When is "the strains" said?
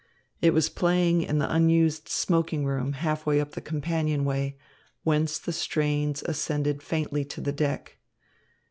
5.37-6.23